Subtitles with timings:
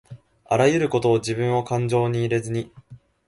[0.45, 2.71] あらゆることをじぶんをかんじょうに入れずに